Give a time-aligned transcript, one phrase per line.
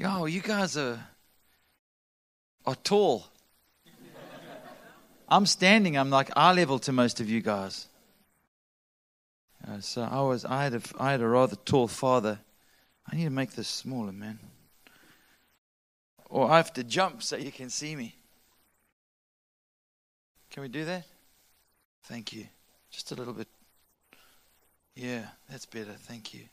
[0.00, 0.98] Yo, you guys are,
[2.64, 3.26] are tall.
[5.28, 7.86] I'm standing, I'm like eye level to most of you guys.
[9.68, 12.38] Uh, so I was, I had, a, I had a rather tall father.
[13.12, 14.38] I need to make this smaller, man.
[16.30, 18.14] Or I have to jump so you can see me.
[20.50, 21.04] Can we do that?
[22.04, 22.46] Thank you.
[22.90, 23.48] Just a little bit.
[24.94, 25.92] Yeah, that's better.
[25.92, 26.44] Thank you.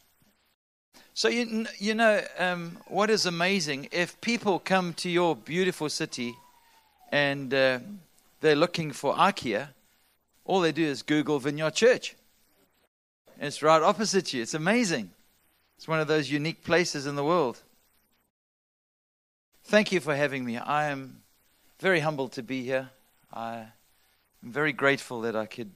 [1.17, 3.87] So you you know um, what is amazing?
[3.91, 6.35] If people come to your beautiful city,
[7.11, 7.79] and uh,
[8.39, 9.69] they're looking for IKEA,
[10.45, 12.15] all they do is Google Vineyard Church.
[13.39, 14.43] it's right opposite you.
[14.43, 15.09] It's amazing.
[15.77, 17.63] It's one of those unique places in the world.
[19.63, 20.57] Thank you for having me.
[20.57, 21.23] I am
[21.79, 22.91] very humbled to be here.
[23.33, 23.71] I'm
[24.43, 25.71] very grateful that I could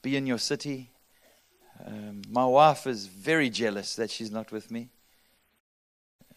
[0.00, 0.88] be in your city.
[1.86, 4.88] Um, my wife is very jealous that she's not with me.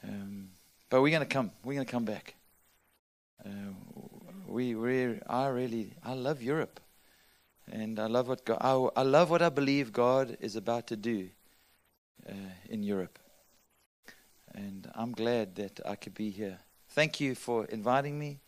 [0.03, 0.49] Um,
[0.89, 1.51] but we're going to come.
[1.63, 2.35] We're going to come back.
[3.45, 3.49] Uh,
[4.47, 6.79] we, we, I really, I love Europe,
[7.71, 10.95] and I love what God, I, I love what I believe God is about to
[10.95, 11.29] do
[12.29, 12.33] uh,
[12.69, 13.17] in Europe,
[14.53, 16.59] and I'm glad that I could be here.
[16.89, 18.39] Thank you for inviting me.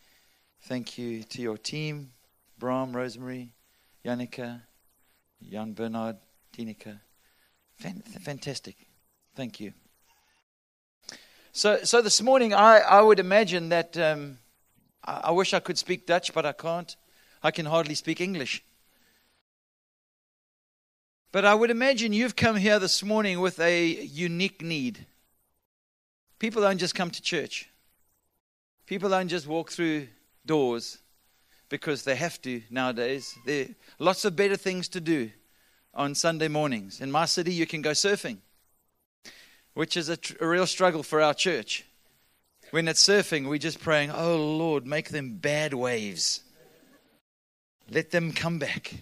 [0.64, 2.12] Thank you to your team.
[2.60, 3.54] Bram, Rosemary,
[4.06, 4.62] Yannicka,
[5.50, 6.18] Jan Bernard,
[6.54, 7.00] Tinika.
[7.78, 8.76] Fantastic.
[9.36, 9.74] Thank you.
[11.52, 14.38] So, so this morning, I, I would imagine that um,
[15.04, 16.96] I, I wish I could speak Dutch, but I can't.
[17.42, 18.64] I can hardly speak English.
[21.32, 25.06] But I would imagine you've come here this morning with a unique need.
[26.38, 27.70] People don't just come to church,
[28.86, 30.08] people don't just walk through
[30.46, 31.00] doors
[31.70, 33.36] because they have to nowadays.
[33.46, 33.68] There are
[33.98, 35.32] lots of better things to do
[35.94, 37.02] on Sunday mornings.
[37.02, 38.38] In my city, you can go surfing,
[39.74, 41.86] which is a, tr- a real struggle for our church.
[42.72, 46.42] When it's surfing, we're just praying, oh Lord, make them bad waves.
[47.92, 48.94] Let them come back.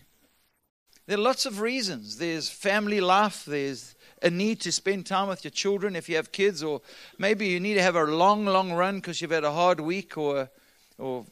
[1.08, 2.18] There are lots of reasons.
[2.18, 6.32] There's family life, there's a need to spend time with your children if you have
[6.32, 6.82] kids, or
[7.18, 10.18] maybe you need to have a long, long run because you've had a hard week,
[10.18, 10.50] or,
[10.98, 11.26] or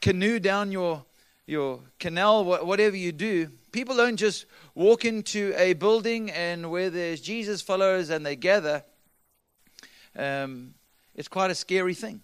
[0.00, 1.04] canoe down your,
[1.46, 7.20] your canal, whatever you do, people don't just walk into a building and where there's
[7.20, 8.84] Jesus followers and they gather.
[10.16, 10.74] Um,
[11.14, 12.22] it's quite a scary thing.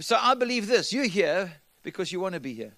[0.00, 2.74] So I believe this you're here because you want to be here.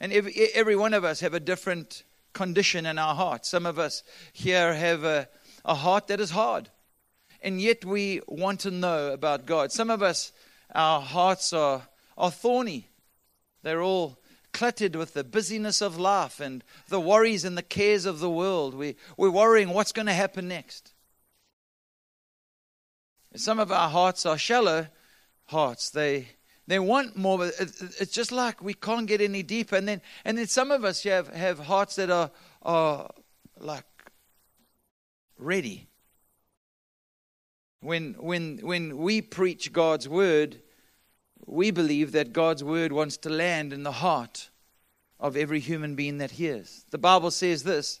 [0.00, 3.44] And every, every one of us have a different condition in our heart.
[3.44, 4.02] Some of us
[4.32, 5.28] here have a,
[5.64, 6.70] a heart that is hard.
[7.42, 9.72] And yet we want to know about God.
[9.72, 10.32] Some of us,
[10.74, 11.82] our hearts are
[12.16, 12.86] are thorny.
[13.62, 14.18] They're all
[14.52, 18.74] cluttered with the busyness of life and the worries and the cares of the world.
[18.74, 20.92] We, we're worrying what's going to happen next.
[23.36, 24.88] Some of our hearts are shallow
[25.46, 25.90] hearts.
[25.90, 26.28] They,
[26.66, 29.76] they want more, but it's just like we can't get any deeper.
[29.76, 32.30] And then, and then some of us have, have hearts that are,
[32.62, 33.10] are
[33.58, 33.84] like
[35.38, 35.88] ready.
[37.80, 40.60] When, when, when we preach God's word,
[41.50, 44.50] we believe that God's word wants to land in the heart
[45.18, 46.84] of every human being that hears.
[46.90, 48.00] The Bible says this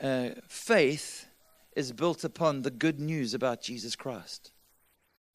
[0.00, 1.26] uh, faith
[1.76, 4.50] is built upon the good news about Jesus Christ.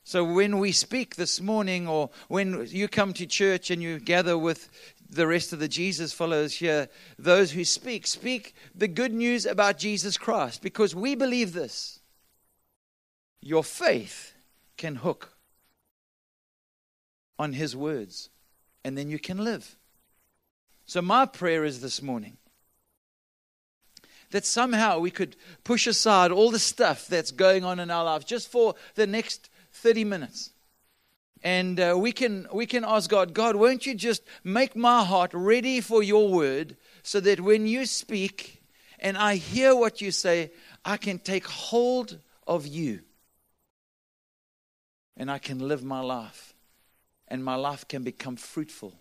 [0.04, 4.38] So when we speak this morning, or when you come to church and you gather
[4.38, 4.70] with
[5.10, 9.78] the rest of the Jesus followers here, those who speak, speak the good news about
[9.78, 12.02] Jesus Christ because we believe this.
[13.42, 14.34] Your faith
[14.78, 15.35] can hook
[17.38, 18.30] on His words,
[18.84, 19.76] and then you can live.
[20.86, 22.38] So, my prayer is this morning
[24.32, 28.26] that somehow we could push aside all the stuff that's going on in our lives
[28.26, 30.52] just for the next 30 minutes.
[31.44, 35.32] And uh, we, can, we can ask God, God, won't you just make my heart
[35.34, 38.64] ready for your word so that when you speak
[39.00, 40.52] and I hear what you say,
[40.84, 42.18] I can take hold
[42.48, 43.02] of you
[45.16, 46.55] and I can live my life
[47.28, 48.94] and my life can become fruitful.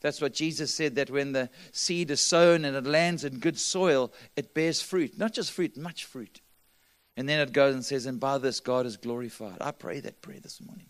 [0.00, 3.58] That's what Jesus said that when the seed is sown and it lands in good
[3.58, 5.16] soil, it bears fruit.
[5.16, 6.42] Not just fruit, much fruit.
[7.16, 9.58] And then it goes and says, And by this God is glorified.
[9.62, 10.86] I pray that prayer this morning.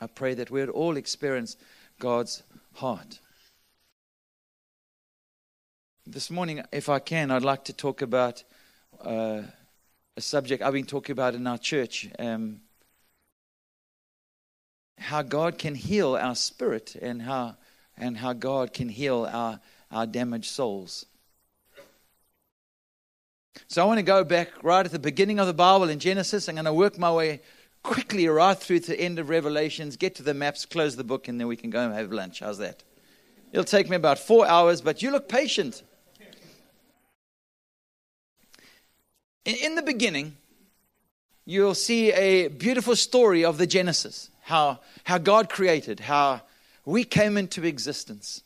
[0.00, 1.56] I pray that we would all experience
[1.98, 2.44] God's
[2.74, 3.18] heart.
[6.06, 8.44] This morning, if I can, I'd like to talk about
[9.00, 9.42] uh,
[10.16, 12.08] a subject I've been talking about in our church.
[12.18, 12.60] Um,
[14.98, 17.56] how God can heal our spirit and how,
[17.96, 19.60] and how God can heal our,
[19.90, 21.06] our damaged souls.
[23.66, 26.48] So I want to go back right at the beginning of the Bible in Genesis.
[26.48, 27.40] I'm going to work my way
[27.82, 31.28] quickly right through to the end of Revelations, get to the maps, close the book,
[31.28, 32.40] and then we can go and have lunch.
[32.40, 32.82] How's that?
[33.52, 35.82] It'll take me about four hours, but you look patient.
[39.44, 40.36] In, in the beginning,
[41.48, 46.42] you'll see a beautiful story of the Genesis how, how God created, how
[46.84, 48.42] we came into existence.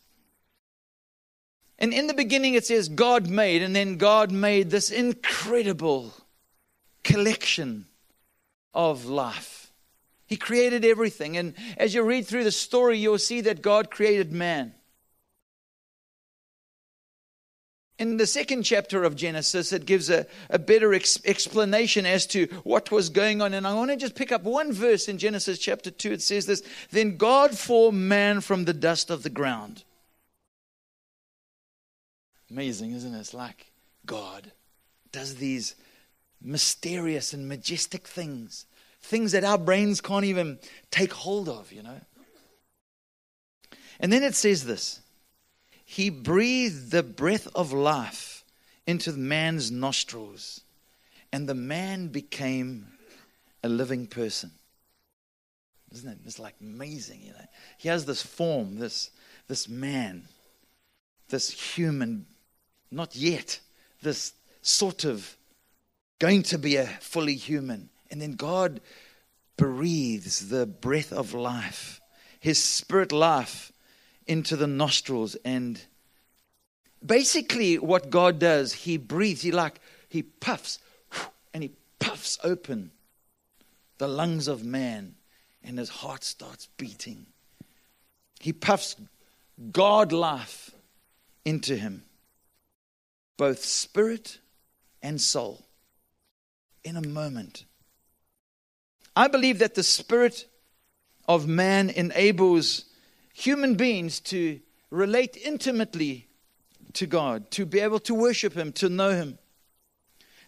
[1.81, 6.12] And in the beginning, it says God made, and then God made this incredible
[7.02, 7.87] collection
[8.72, 9.72] of life.
[10.26, 11.37] He created everything.
[11.37, 14.75] And as you read through the story, you'll see that God created man.
[17.99, 22.47] In the second chapter of Genesis, it gives a, a better ex- explanation as to
[22.65, 23.55] what was going on.
[23.55, 26.12] And I want to just pick up one verse in Genesis chapter 2.
[26.12, 29.85] It says this Then God formed man from the dust of the ground.
[32.50, 33.21] Amazing, isn't it?
[33.21, 33.73] It's like
[34.06, 34.53] God
[35.12, 35.75] does these
[36.41, 38.67] mysterious and majestic things,
[39.00, 40.59] things that our brains can't even
[40.91, 42.00] take hold of, you know.
[44.00, 45.01] And then it says this
[45.93, 48.44] He breathed the breath of life
[48.87, 50.62] into the man's nostrils,
[51.31, 52.87] and the man became
[53.62, 54.53] a living person.
[55.93, 56.19] Isn't it?
[56.25, 57.47] It's like amazing, you know.
[57.77, 59.11] He has this form, this,
[59.49, 60.23] this man,
[61.29, 62.25] this human,
[62.91, 63.61] not yet,
[64.00, 65.37] this sort of
[66.19, 67.91] going to be a fully human.
[68.11, 68.81] And then God
[69.59, 72.00] breathes the breath of life,
[72.41, 73.71] his spirit life,
[74.26, 75.36] into the nostrils.
[75.44, 75.80] And
[77.04, 80.78] basically, what God does, he breathes, he like, he puffs,
[81.54, 82.90] and he puffs open
[83.98, 85.14] the lungs of man,
[85.62, 87.26] and his heart starts beating.
[88.40, 88.96] He puffs
[89.70, 90.72] God life
[91.44, 92.02] into him,
[93.36, 94.38] both spirit
[95.02, 95.64] and soul
[96.82, 97.64] in a moment.
[99.14, 100.46] I believe that the spirit
[101.28, 102.86] of man enables
[103.43, 104.61] human beings to
[104.91, 106.29] relate intimately
[106.93, 109.39] to God, to be able to worship Him, to know Him.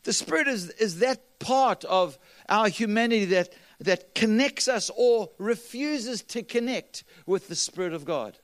[0.04, 2.18] The Spirit is, is that part of
[2.48, 8.38] our humanity that, that connects us or refuses to connect with the Spirit of God.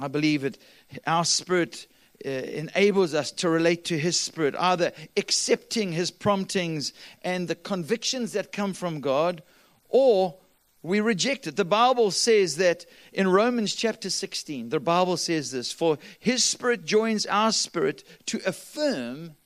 [0.00, 0.58] I believe it,
[1.06, 1.86] our spirit
[2.24, 8.32] uh, enables us to relate to His Spirit, either accepting His promptings and the convictions
[8.32, 9.42] that come from God,
[9.90, 10.36] or
[10.82, 11.56] we reject it.
[11.56, 16.84] The Bible says that in Romans chapter 16, the Bible says this For His Spirit
[16.84, 19.36] joins our spirit to affirm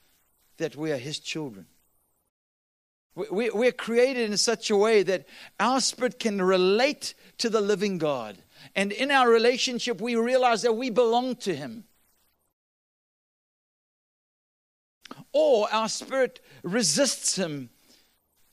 [0.56, 1.66] that we are His children.
[3.14, 5.26] We're created in such a way that
[5.58, 8.36] our spirit can relate to the living God.
[8.74, 11.84] And in our relationship, we realize that we belong to Him.
[15.38, 17.68] or our spirit resists him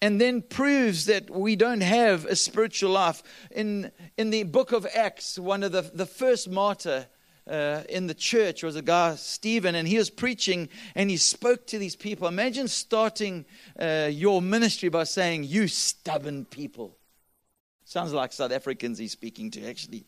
[0.03, 3.23] and then proves that we don't have a spiritual life.
[3.51, 7.07] In, in the book of Acts, one of the, the first martyr
[7.50, 11.65] uh, in the church was a guy, Stephen, and he was preaching and he spoke
[11.67, 12.27] to these people.
[12.27, 13.45] Imagine starting
[13.79, 16.97] uh, your ministry by saying, You stubborn people.
[17.85, 20.03] Sounds like South Africans he's speaking to, actually.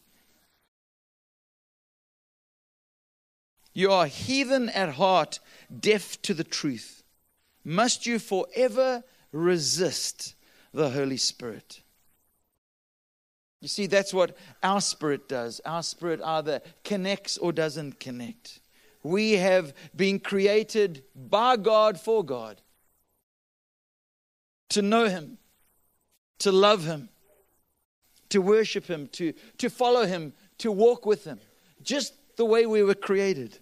[3.73, 5.39] You are heathen at heart,
[5.79, 7.01] deaf to the truth.
[7.63, 10.35] Must you forever resist
[10.73, 11.81] the Holy Spirit?
[13.61, 15.59] You see, that's what our spirit does.
[15.65, 18.59] Our spirit either connects or doesn't connect.
[19.03, 22.61] We have been created by God for God
[24.69, 25.37] to know Him,
[26.39, 27.09] to love Him,
[28.29, 31.39] to worship Him, to, to follow Him, to walk with Him,
[31.81, 33.59] just the way we were created.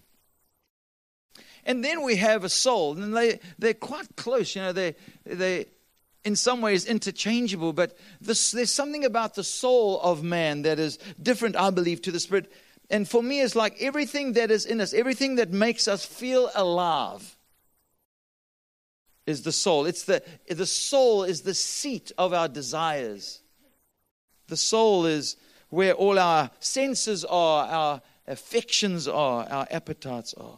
[1.65, 4.55] And then we have a soul, and they, they're quite close.
[4.55, 5.67] You know, they, they
[6.23, 10.97] in some ways interchangeable, but this, there's something about the soul of man that is
[11.21, 12.51] different, I believe, to the spirit.
[12.89, 16.49] And for me, it's like everything that is in us, everything that makes us feel
[16.55, 17.37] alive
[19.25, 19.85] is the soul.
[19.85, 23.41] It's the, the soul is the seat of our desires.
[24.47, 25.37] The soul is
[25.69, 30.57] where all our senses are, our affections are, our appetites are.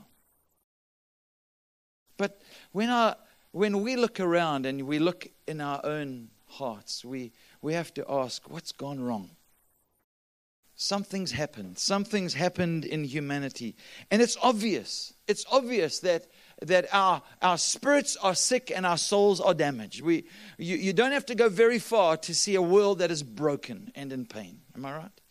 [2.75, 3.15] When, our,
[3.53, 8.03] when we look around and we look in our own hearts, we, we have to
[8.10, 9.29] ask, what's gone wrong?
[10.75, 11.77] Something's happened.
[11.77, 13.77] Something's happened in humanity.
[14.12, 15.13] And it's obvious.
[15.25, 16.27] It's obvious that,
[16.63, 20.01] that our, our spirits are sick and our souls are damaged.
[20.01, 20.25] We,
[20.58, 23.89] you, you don't have to go very far to see a world that is broken
[23.96, 24.60] and in pain.
[24.75, 25.22] Am I right?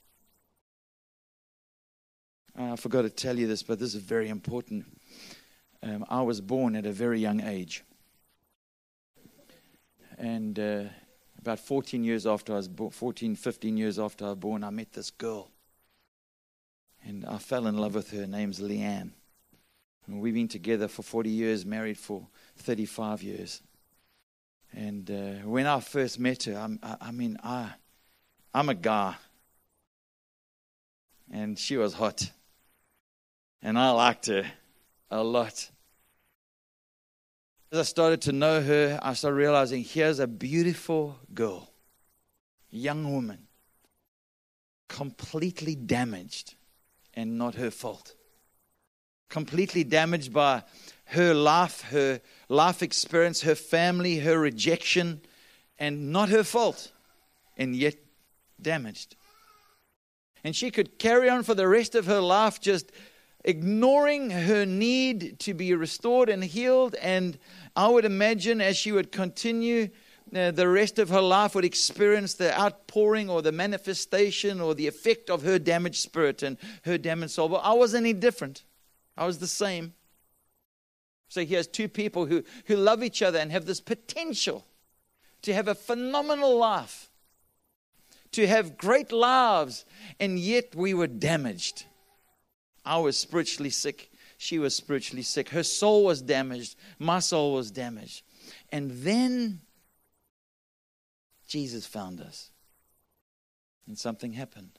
[2.57, 4.87] Ah, I forgot to tell you this, but this is very important.
[5.85, 7.85] Um, I was born at a very young age.
[10.17, 10.85] And uh,
[11.39, 14.71] about 14 years after I was born, 14, 15 years after I was born, I
[14.71, 15.51] met this girl.
[17.07, 18.21] And I fell in love with her.
[18.21, 19.11] Her name's Leanne.
[20.07, 23.61] And we've been together for 40 years, married for 35 years.
[24.73, 27.73] And uh, when I first met her, I, I mean, I,
[28.55, 29.17] I'm a guy.
[31.31, 32.31] And she was hot.
[33.61, 34.45] And I liked her
[35.11, 35.71] a lot.
[37.75, 41.73] As I started to know her, I started realizing here's a beautiful girl,
[42.71, 43.49] young woman,
[44.89, 46.55] completely damaged
[47.15, 48.15] and not her fault.
[49.29, 50.63] Completely damaged by
[51.07, 55.21] her life, her life experience, her family, her rejection,
[55.77, 56.93] and not her fault,
[57.57, 57.97] and yet
[58.63, 59.17] damaged.
[60.45, 62.93] And she could carry on for the rest of her life just
[63.45, 66.95] ignoring her need to be restored and healed.
[66.97, 67.39] And
[67.77, 69.91] I would imagine as she would continue,
[70.35, 74.87] uh, the rest of her life would experience the outpouring or the manifestation or the
[74.87, 77.49] effect of her damaged spirit and her damaged soul.
[77.49, 78.65] But I wasn't any different,
[79.17, 79.95] I was the same.
[81.29, 84.65] So he has two people who, who love each other and have this potential
[85.43, 87.11] to have a phenomenal life,
[88.33, 89.85] to have great lives,
[90.19, 91.87] and yet we were damaged.
[92.85, 94.11] I was spiritually sick.
[94.37, 95.49] She was spiritually sick.
[95.49, 96.77] Her soul was damaged.
[96.99, 98.23] My soul was damaged.
[98.71, 99.61] And then
[101.47, 102.51] Jesus found us.
[103.87, 104.79] And something happened.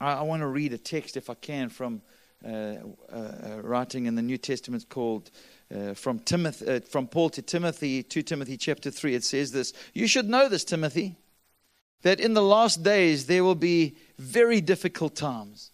[0.00, 2.02] I, I want to read a text, if I can, from
[2.44, 2.76] uh,
[3.12, 5.30] uh, writing in the New Testament called
[5.74, 9.14] uh, from Timothy, uh, from Paul to Timothy, 2 Timothy chapter 3.
[9.14, 11.16] It says this You should know this, Timothy
[12.06, 15.72] that in the last days there will be very difficult times.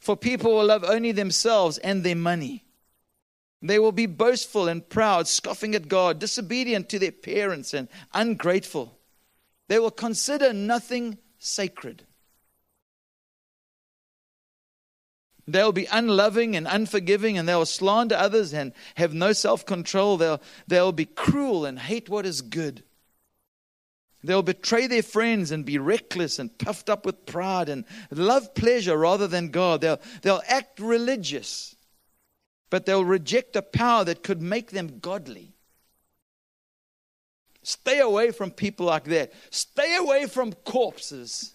[0.00, 2.64] For people will love only themselves and their money.
[3.62, 8.98] They will be boastful and proud, scoffing at God, disobedient to their parents, and ungrateful.
[9.68, 12.02] They will consider nothing sacred.
[15.46, 20.16] They'll be unloving and unforgiving, and they'll slander others and have no self control.
[20.16, 22.82] They'll, they'll be cruel and hate what is good.
[24.22, 28.96] They'll betray their friends and be reckless and puffed up with pride and love pleasure
[28.96, 29.80] rather than God.
[29.80, 31.74] They'll, they'll act religious,
[32.68, 35.54] but they'll reject the power that could make them godly.
[37.62, 39.32] Stay away from people like that.
[39.50, 41.54] Stay away from corpses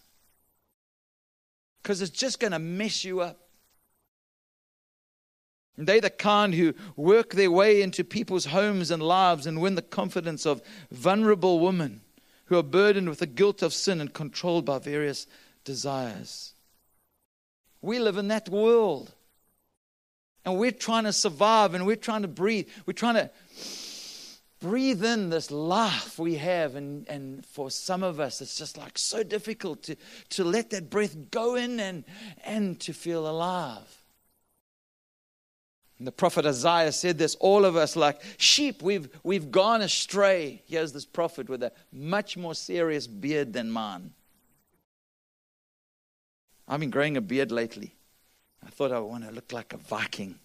[1.81, 3.39] because it's just going to mess you up.
[5.77, 9.75] And they're the kind who work their way into people's homes and lives and win
[9.75, 12.01] the confidence of vulnerable women
[12.45, 15.27] who are burdened with the guilt of sin and controlled by various
[15.63, 16.53] desires.
[17.81, 19.11] We live in that world.
[20.43, 22.67] And we're trying to survive and we're trying to breathe.
[22.85, 23.31] We're trying to
[24.59, 26.75] breathe in this life we have.
[26.75, 29.95] And, and for some of us, it's just like so difficult to,
[30.29, 32.03] to let that breath go in and,
[32.43, 34.04] and to feel alive.
[35.97, 40.61] And the prophet Isaiah said this all of us, like sheep, we've, we've gone astray.
[40.65, 44.11] Here's this prophet with a much more serious beard than mine.
[46.67, 47.95] I've been growing a beard lately.
[48.65, 50.39] I thought I would want to look like a Viking,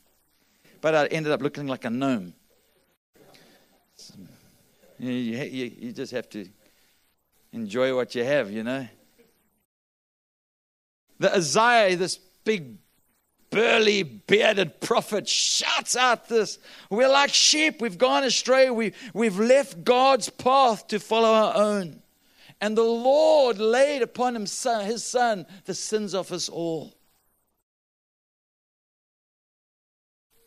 [0.80, 2.35] but I ended up looking like a gnome.
[4.99, 6.47] You, you, you just have to
[7.52, 8.87] enjoy what you have, you know.
[11.19, 12.76] The Isaiah, this big
[13.50, 19.85] burly, bearded prophet shouts out this We're like sheep, we've gone astray, we, we've left
[19.85, 22.00] God's path to follow our own.
[22.61, 26.95] And the Lord laid upon him, his son the sins of us all.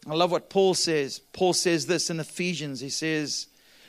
[0.08, 1.20] I love what Paul says.
[1.20, 2.82] Paul says this in Ephesians.
[2.82, 3.48] He says,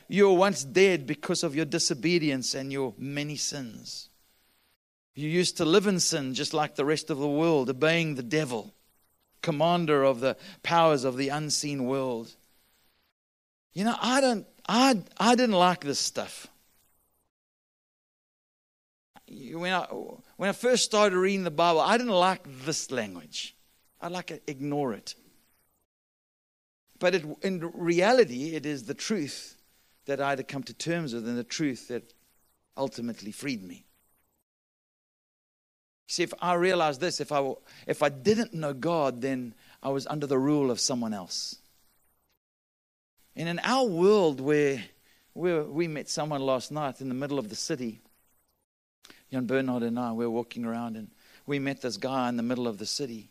[0.09, 4.09] You were once dead because of your disobedience and your many sins.
[5.16, 8.23] You used to live in sin just like the rest of the world, obeying the
[8.23, 8.74] devil
[9.44, 12.34] commander of the powers of the unseen world.
[13.74, 16.46] You know, I don't I I didn't like this stuff.
[19.28, 19.84] When I
[20.36, 23.54] when I first started reading the Bible, I didn't like this language.
[24.00, 25.14] I'd like to ignore it.
[26.98, 29.56] But it, in reality, it is the truth
[30.06, 32.14] that I had to come to terms with, and the truth that
[32.76, 33.84] ultimately freed me.
[36.06, 37.52] See, if I realized this, if I,
[37.87, 41.56] if I didn't know God, then I was under the rule of someone else.
[43.37, 44.84] And in our world where,
[45.32, 48.00] where we met someone last night in the middle of the city,
[49.32, 51.11] Jan Bernard and I, we were walking around and
[51.46, 53.30] we met this guy in the middle of the city.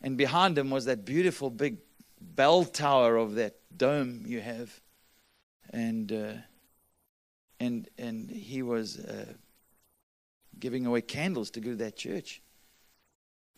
[0.00, 1.78] And behind him was that beautiful big
[2.20, 4.80] bell tower of that dome you have.
[5.70, 6.32] And, uh,
[7.58, 9.32] and, and he was uh,
[10.58, 12.42] giving away candles to go to that church.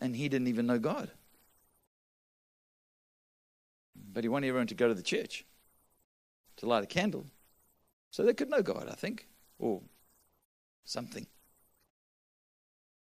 [0.01, 1.11] And he didn't even know God.
[4.13, 5.45] But he wanted everyone to go to the church
[6.57, 7.27] to light a candle
[8.11, 9.29] so they could know God, I think,
[9.59, 9.83] or
[10.85, 11.27] something.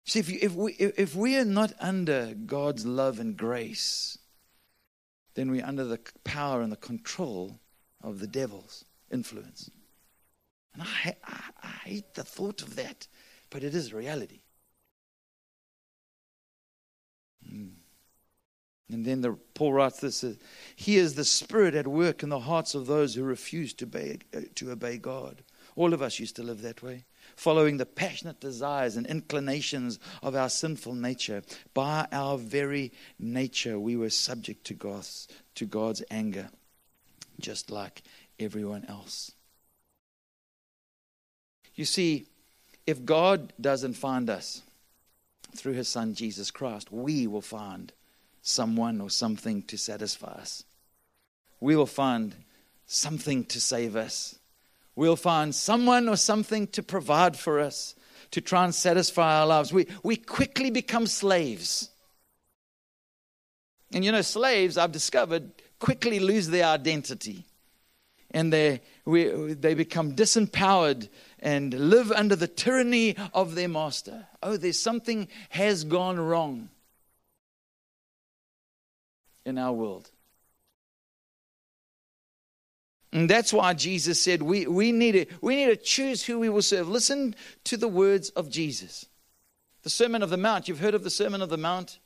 [0.06, 4.18] See, if, you, if, we, if we are not under God's love and grace,
[5.36, 7.60] then we're under the power and the control
[8.02, 9.70] of the devil's influence.
[10.74, 13.08] And I, I, I hate the thought of that,
[13.50, 14.42] but it is reality.
[17.48, 17.72] Mm.
[18.92, 20.34] And then the, Paul writes this uh,
[20.76, 24.18] He is the Spirit at work in the hearts of those who refuse to obey,
[24.36, 25.44] uh, to obey God.
[25.76, 30.36] All of us used to live that way, following the passionate desires and inclinations of
[30.36, 31.44] our sinful nature.
[31.74, 36.50] By our very nature, we were subject to God's, to God's anger,
[37.40, 38.02] just like
[38.40, 39.32] everyone else.
[41.76, 42.26] You see,
[42.90, 44.64] if God doesn't find us
[45.56, 47.94] through his Son Jesus Christ, we will find
[48.42, 50.64] someone or something to satisfy us.
[51.60, 52.34] We will find
[52.88, 54.40] something to save us.
[54.96, 57.94] We'll find someone or something to provide for us,
[58.32, 59.72] to try and satisfy our lives.
[59.72, 61.92] We, we quickly become slaves.
[63.94, 67.46] And you know, slaves, I've discovered, quickly lose their identity.
[68.32, 71.08] And they, we, they become disempowered
[71.42, 74.28] and live under the tyranny of their master.
[74.44, 76.70] Oh, there's something has gone wrong
[79.46, 80.12] in our world.
[83.12, 86.50] And that's why Jesus said we, we, need to, we need to choose who we
[86.50, 86.88] will serve.
[86.88, 89.08] Listen to the words of Jesus.
[89.82, 90.68] The Sermon of the Mount.
[90.68, 92.00] You've heard of the Sermon of the Mount?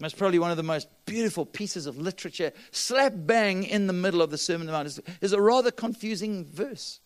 [0.00, 4.22] It's probably one of the most beautiful pieces of literature, slap bang in the middle
[4.22, 5.18] of the Sermon of the Mount.
[5.20, 7.00] Is a rather confusing verse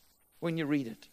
[0.44, 1.08] when you read it.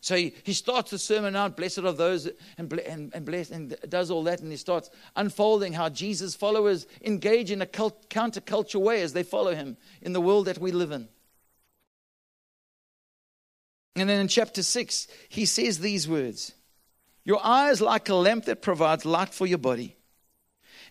[0.00, 3.76] So he, he starts the sermon out, blessed are those, and, and, and, bless, and
[3.86, 8.80] does all that, and he starts unfolding how Jesus' followers engage in a cult, counterculture
[8.80, 11.06] way as they follow him in the world that we live in.
[13.94, 16.54] And then in chapter 6, he says these words
[17.24, 19.96] Your eye is like a lamp that provides light for your body.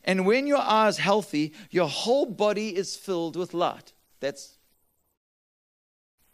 [0.03, 3.91] And when your eye is healthy, your whole body is filled with light.
[4.19, 4.55] That's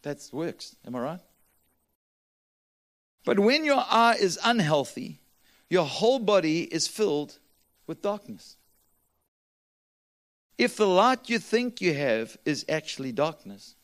[0.08, 0.76] that works.
[0.86, 1.20] Am I right?
[3.26, 5.20] But when your eye is unhealthy,
[5.70, 7.40] your whole body is filled
[7.88, 8.56] with darkness.
[10.58, 13.76] If the light you think you have is actually darkness,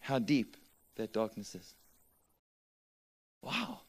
[0.00, 0.56] how deep
[0.96, 1.74] that darkness is.
[3.42, 3.80] Wow.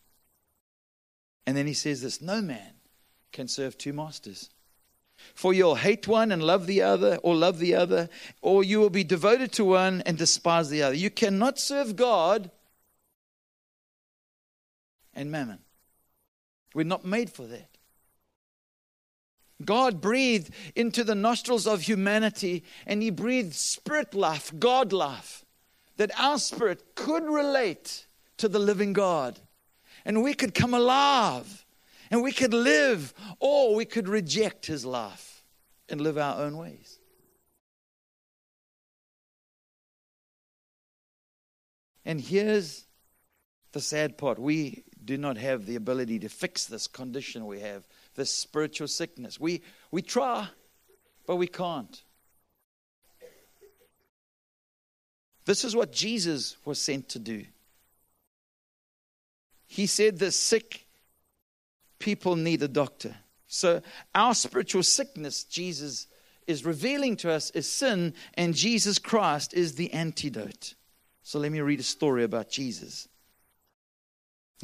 [1.48, 2.74] And then he says this no man
[3.32, 4.50] can serve two masters.
[5.34, 8.10] For you'll hate one and love the other, or love the other,
[8.42, 10.96] or you will be devoted to one and despise the other.
[10.96, 12.52] You cannot serve God
[15.14, 15.60] and mammon.
[16.74, 17.70] We're not made for that.
[19.64, 25.46] God breathed into the nostrils of humanity and He breathed spirit life, God life,
[25.98, 28.06] that our spirit could relate
[28.38, 29.40] to the living God
[30.06, 31.66] and we could come alive
[32.12, 35.44] and we could live or we could reject His life
[35.90, 37.00] and live our own ways.
[42.06, 42.86] And here's
[43.72, 47.88] the sad part we do not have the ability to fix this condition we have,
[48.16, 49.40] this spiritual sickness.
[49.40, 50.48] We, we try,
[51.26, 52.04] but we can't.
[55.46, 57.46] This is what Jesus was sent to do.
[59.66, 60.86] He said the sick
[62.02, 63.16] people need a doctor.
[63.48, 63.82] So,
[64.14, 66.08] our spiritual sickness, Jesus
[66.48, 70.74] is revealing to us, is sin, and Jesus Christ is the antidote.
[71.24, 73.08] So, let me read a story about Jesus.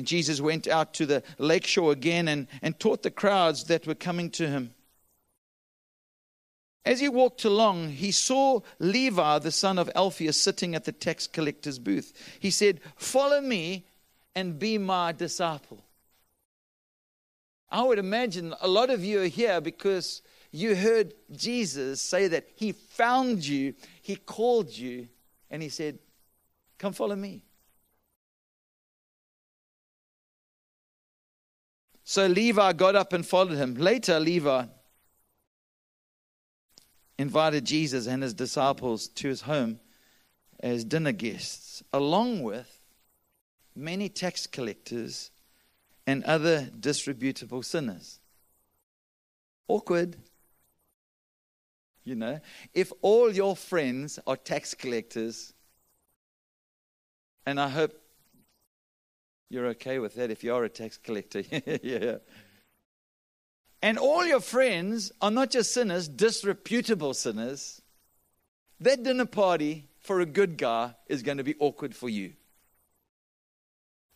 [0.02, 4.30] Jesus went out to the lakeshore again and, and taught the crowds that were coming
[4.32, 4.73] to him.
[6.86, 11.28] As he walked along, he saw Levi, the son of Alphaeus, sitting at the tax
[11.28, 12.13] collector's booth.
[12.39, 13.86] He said, Follow me
[14.34, 15.84] and be my disciple.
[17.70, 22.48] I would imagine a lot of you are here because you heard Jesus say that
[22.56, 25.10] he found you, he called you,
[25.50, 26.00] and he said,
[26.78, 27.44] Come follow me.
[32.04, 33.76] So Levi got up and followed him.
[33.76, 34.66] Later, Levi
[37.18, 39.80] invited Jesus and his disciples to his home
[40.62, 42.82] as dinner guests, along with
[43.76, 45.32] many tax collectors
[46.08, 48.20] and other disreputable sinners.
[49.67, 50.15] Awkward.
[52.06, 52.39] You know,
[52.74, 55.54] if all your friends are tax collectors,
[57.46, 57.93] and I hope
[59.50, 61.43] you're okay with that if you are a tax collector.
[61.84, 62.15] yeah.
[63.82, 67.82] And all your friends are not just sinners, disreputable sinners.
[68.80, 72.34] That dinner party for a good guy is going to be awkward for you.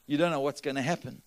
[0.08, 1.22] You don't know what's going to happen.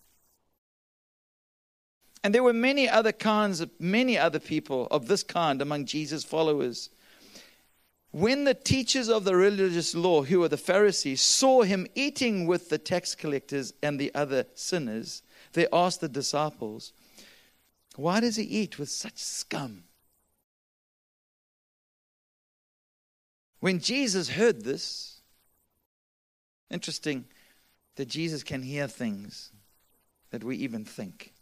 [2.24, 6.88] And there were many other kinds many other people of this kind among Jesus' followers.
[8.12, 12.70] When the teachers of the religious law, who were the Pharisees, saw him eating with
[12.70, 16.94] the tax collectors and the other sinners, they asked the disciples,
[17.96, 19.84] Why does he eat with such scum?
[23.60, 25.20] When Jesus heard this,
[26.70, 27.26] interesting
[27.96, 29.52] that Jesus can hear things
[30.30, 31.33] that we even think.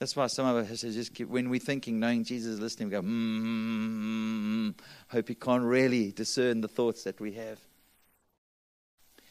[0.00, 2.92] That's why some of us just keep, when we're thinking, knowing Jesus is listening, we
[2.92, 4.70] go, hmm,
[5.08, 7.58] hope he can't really discern the thoughts that we have.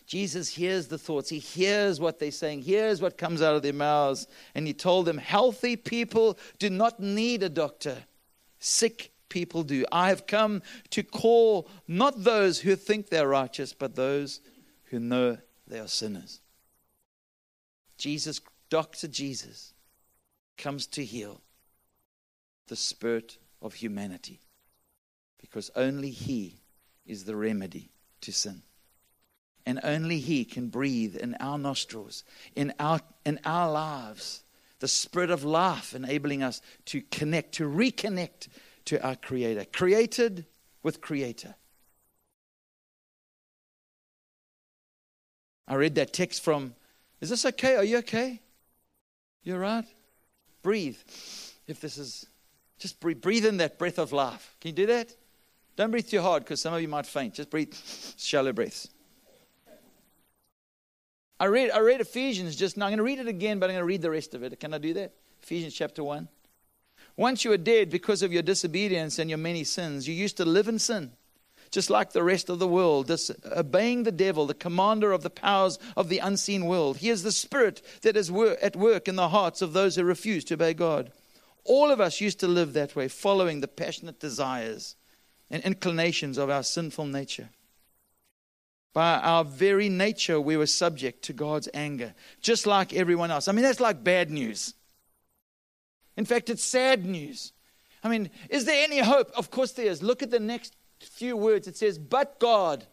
[0.06, 1.30] Jesus hears the thoughts.
[1.30, 4.28] He hears what they're saying, He hears what comes out of their mouths.
[4.54, 7.98] And he told them, Healthy people do not need a doctor,
[8.60, 9.86] sick people do.
[9.92, 14.42] I have come to call not those who think they're righteous, but those
[14.86, 16.42] who know they are sinners.
[17.98, 19.08] Jesus, Dr.
[19.08, 19.74] Jesus,
[20.58, 21.42] comes to heal
[22.68, 24.40] the spirit of humanity
[25.40, 26.62] because only He
[27.06, 27.90] is the remedy
[28.22, 28.62] to sin.
[29.66, 32.24] And only He can breathe in our nostrils,
[32.56, 34.44] in our, in our lives,
[34.80, 38.50] the spirit of life, enabling us to connect, to reconnect
[38.86, 40.46] to our Creator, created
[40.82, 41.56] with Creator.
[45.68, 46.76] I read that text from,
[47.22, 47.76] is this okay?
[47.76, 48.42] Are you okay?
[49.44, 49.86] You are right.
[50.64, 50.98] Breathe.
[51.68, 52.26] If this is,
[52.80, 54.56] just breathe, breathe in that breath of life.
[54.60, 55.14] Can you do that?
[55.76, 57.36] Don't breathe too hard because some of you might faint.
[57.36, 57.74] Just breathe
[58.18, 58.90] shallow breaths.
[61.40, 62.86] I read, I read Ephesians just now.
[62.86, 64.60] I'm going to read it again, but I'm going to read the rest of it.
[64.60, 65.14] Can I do that?
[65.42, 66.28] Ephesians chapter 1.
[67.18, 70.46] Once you were dead because of your disobedience and your many sins, you used to
[70.46, 71.12] live in sin,
[71.74, 73.12] just like the rest of the world,
[73.52, 76.98] obeying the devil, the commander of the powers of the unseen world.
[76.98, 78.30] He is the spirit that is
[78.62, 81.12] at work in the hearts of those who refuse to obey God.
[81.66, 84.96] All of us used to live that way, following the passionate desires
[85.50, 87.50] and inclinations of our sinful nature.
[88.94, 93.48] By our very nature, we were subject to God's anger, just like everyone else.
[93.48, 94.76] I mean, that's like bad news.
[96.16, 97.52] In fact, it's sad news.
[98.04, 99.32] I mean, is there any hope?
[99.36, 100.04] Of course there is.
[100.04, 101.68] Look at the next few words.
[101.68, 102.86] It says, But God.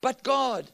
[0.00, 0.70] But God.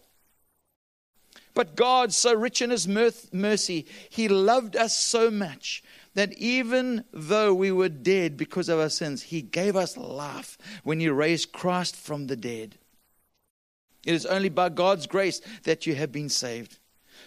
[1.55, 5.83] But God, so rich in His mercy, He loved us so much
[6.15, 11.01] that even though we were dead because of our sins, He gave us life when
[11.01, 12.77] He raised Christ from the dead.
[14.05, 16.79] It is only by God's grace that you have been saved.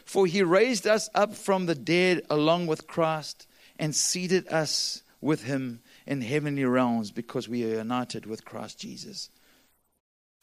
[0.04, 3.48] For He raised us up from the dead along with Christ
[3.78, 9.30] and seated us with him in heavenly realms because we are united with Christ Jesus.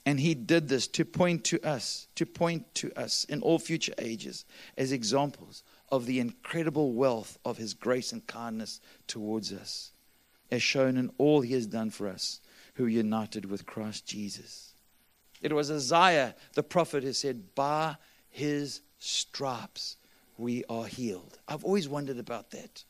[0.04, 3.94] And he did this to point to us, to point to us in all future
[3.98, 4.44] ages
[4.76, 9.92] as examples of the incredible wealth of his grace and kindness towards us,
[10.50, 12.40] as shown in all he has done for us
[12.74, 14.74] who are united with Christ Jesus.
[15.40, 17.96] It was Isaiah, the prophet, who said, By
[18.28, 19.96] his stripes
[20.36, 21.38] we are healed.
[21.46, 22.84] I've always wondered about that.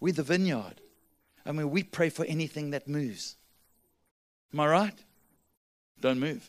[0.00, 0.80] We're the vineyard.
[1.44, 3.36] I mean, we pray for anything that moves.
[4.52, 4.98] Am I right?
[6.00, 6.48] Don't move.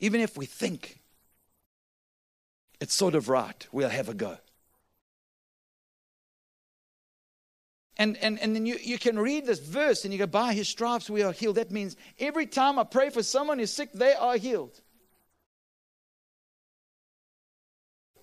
[0.00, 1.00] Even if we think
[2.80, 4.38] it's sort of right, we'll have a go.
[7.96, 10.68] And, and, and then you, you can read this verse and you go, By his
[10.68, 11.56] stripes we are healed.
[11.56, 14.80] That means every time I pray for someone who's sick, they are healed.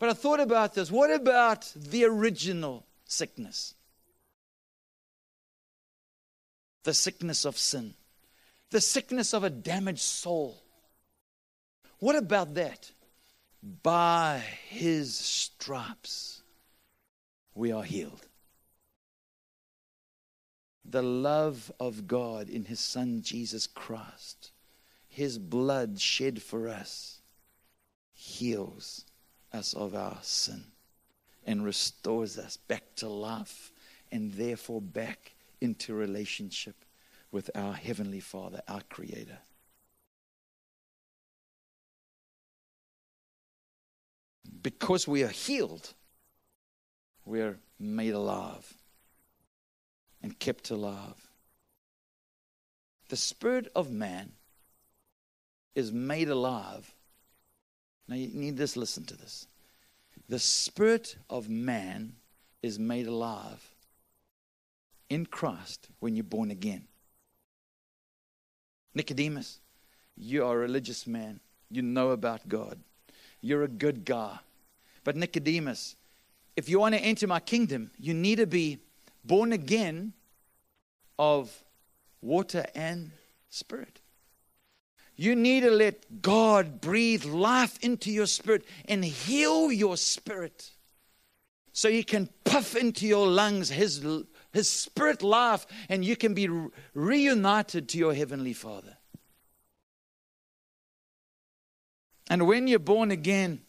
[0.01, 0.89] But I thought about this.
[0.89, 3.75] What about the original sickness?
[6.85, 7.93] The sickness of sin,
[8.71, 10.63] the sickness of a damaged soul.
[11.99, 12.89] What about that?
[13.61, 16.41] By his stripes,
[17.53, 18.25] we are healed.
[20.83, 24.49] The love of God in his Son Jesus Christ,
[25.07, 27.21] his blood shed for us,
[28.13, 29.05] heals
[29.53, 30.63] us of our sin
[31.45, 33.71] and restores us back to life
[34.11, 36.75] and therefore back into relationship
[37.31, 39.37] with our Heavenly Father, our Creator.
[44.61, 45.93] Because we are healed,
[47.25, 48.73] we are made alive
[50.21, 51.29] and kept alive.
[53.09, 54.33] The spirit of man
[55.73, 56.93] is made alive
[58.12, 59.47] now, you need to listen to this.
[60.28, 62.17] The spirit of man
[62.62, 63.65] is made alive
[65.10, 66.89] in Christ when you're born again.
[68.93, 69.62] Nicodemus,
[70.17, 71.39] you are a religious man.
[71.69, 72.82] You know about God.
[73.39, 74.39] You're a good guy.
[75.06, 75.95] But Nicodemus,
[76.58, 78.80] if you want to enter my kingdom, you need to be
[79.24, 80.12] born again
[81.17, 81.63] of
[82.21, 83.12] water and
[83.47, 84.00] spirit.
[85.21, 90.71] You need to let God breathe life into your spirit and heal your spirit
[91.73, 94.03] so He can puff into your lungs His,
[94.51, 96.49] His spirit life and you can be
[96.95, 98.97] reunited to your Heavenly Father.
[102.27, 103.62] And when you're born again,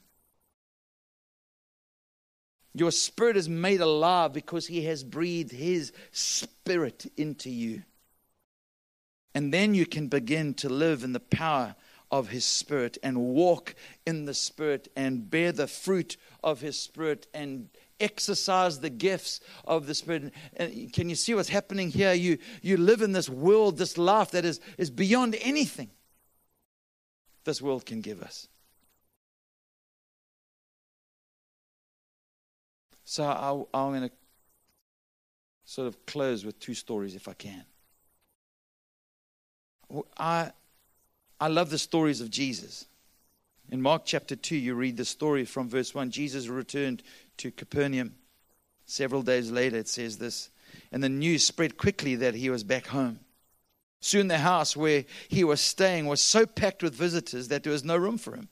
[2.72, 7.82] your spirit is made alive because He has breathed His spirit into you.
[9.34, 11.74] And then you can begin to live in the power
[12.10, 13.74] of His Spirit and walk
[14.06, 19.86] in the Spirit and bear the fruit of His Spirit and exercise the gifts of
[19.86, 20.34] the Spirit.
[20.56, 22.12] And can you see what's happening here?
[22.12, 25.90] You, you live in this world, this life that is, is beyond anything
[27.44, 28.48] this world can give us.
[33.04, 34.14] So I, I'm going to
[35.64, 37.64] sort of close with two stories if I can.
[40.16, 40.52] I,
[41.40, 42.86] I love the stories of Jesus.
[43.70, 46.10] In Mark chapter 2, you read the story from verse 1.
[46.10, 47.02] Jesus returned
[47.38, 48.14] to Capernaum.
[48.86, 50.50] Several days later, it says this.
[50.90, 53.20] And the news spread quickly that he was back home.
[54.00, 57.84] Soon the house where he was staying was so packed with visitors that there was
[57.84, 58.48] no room for him.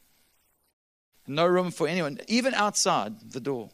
[1.27, 3.71] No room for anyone, even outside the door.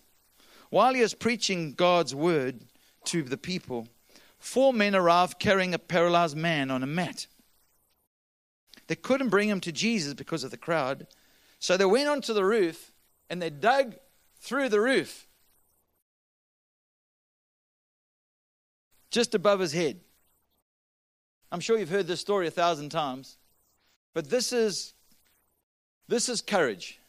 [0.71, 2.63] While he was preaching God's word
[3.05, 3.89] to the people,
[4.39, 7.27] four men arrived carrying a paralyzed man on a mat.
[8.87, 11.07] They couldn't bring him to Jesus because of the crowd.
[11.59, 12.93] So they went onto the roof
[13.29, 13.97] and they dug
[14.41, 15.27] through the roof
[19.11, 20.01] just above his head.
[21.51, 23.39] I'm sure you've heard this story a thousand times,
[24.15, 24.93] but this is
[26.09, 27.01] this is courage.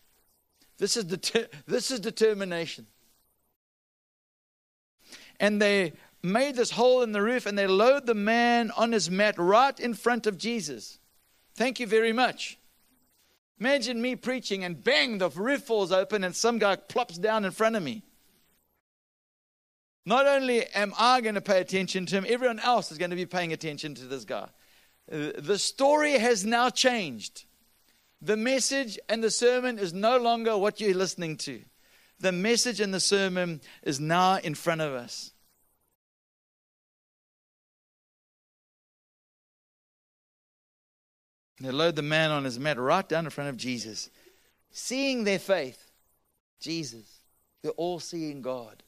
[0.78, 1.06] This is
[1.68, 2.88] this is determination.
[5.40, 9.10] And they made this hole in the roof and they lowered the man on his
[9.10, 11.00] mat right in front of Jesus.
[11.58, 12.60] Thank you very much.
[13.60, 17.52] Imagine me preaching and bang, the roof falls open and some guy plops down in
[17.52, 18.04] front of me.
[20.06, 23.16] Not only am I going to pay attention to him, everyone else is going to
[23.16, 24.48] be paying attention to this guy.
[25.12, 27.46] Uh, the story has now changed.
[28.22, 31.62] The message and the sermon is no longer what you're listening to.
[32.20, 35.32] The message and the sermon is now in front of us.
[41.60, 44.10] They load the man on his mat right down in front of Jesus.
[44.72, 45.92] Seeing their faith,
[46.60, 47.22] Jesus,
[47.62, 48.84] they're all seeing God.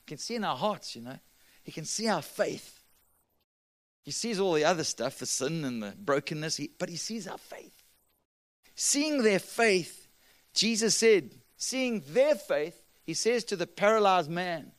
[0.00, 1.18] He can see in our hearts, you know.
[1.62, 2.82] He can see our faith.
[4.02, 7.28] He sees all the other stuff, the sin and the brokenness, he, but he sees
[7.28, 7.84] our faith.
[8.74, 10.08] Seeing their faith,
[10.54, 14.72] Jesus said, seeing their faith, he says to the paralyzed man,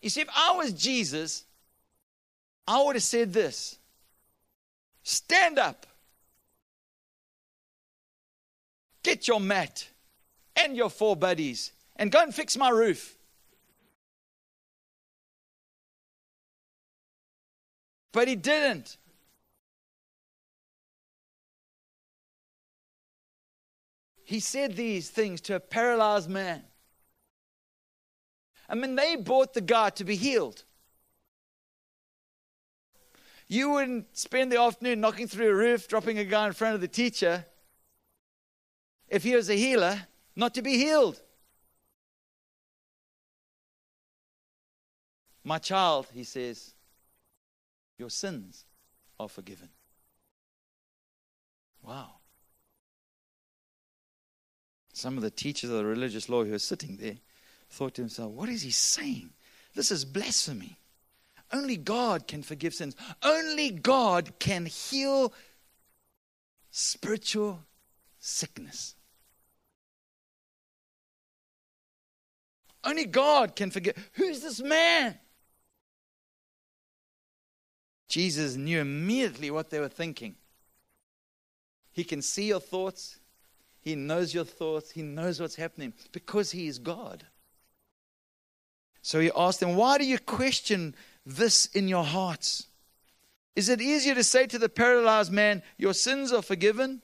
[0.00, 1.44] You see, if I was Jesus,
[2.66, 3.78] I would have said this
[5.02, 5.86] Stand up,
[9.02, 9.88] get your mat
[10.56, 13.16] and your four buddies, and go and fix my roof.
[18.12, 18.98] But he didn't.
[24.24, 26.62] He said these things to a paralyzed man.
[28.68, 30.64] I mean, they brought the guy to be healed.
[33.52, 36.80] You wouldn't spend the afternoon knocking through a roof, dropping a guy in front of
[36.80, 37.44] the teacher
[39.08, 41.20] if he was a healer, not to be healed.
[45.44, 46.72] My child, he says,
[47.98, 48.64] your sins
[49.20, 49.68] are forgiven.
[51.82, 52.08] Wow.
[54.94, 57.18] Some of the teachers of the religious law who are sitting there
[57.68, 59.28] thought to themselves, what is he saying?
[59.74, 60.78] This is blasphemy.
[61.52, 62.96] Only God can forgive sins.
[63.22, 65.32] Only God can heal
[66.70, 67.60] spiritual
[68.18, 68.94] sickness.
[72.84, 74.10] Only God can forgive.
[74.14, 75.18] Who's this man?
[78.08, 80.36] Jesus knew immediately what they were thinking.
[81.92, 83.18] He can see your thoughts.
[83.80, 84.90] He knows your thoughts.
[84.90, 87.24] He knows what's happening because He is God.
[89.02, 92.66] So he asked them, Why do you question this in your hearts?
[93.54, 97.02] Is it easier to say to the paralyzed man, Your sins are forgiven?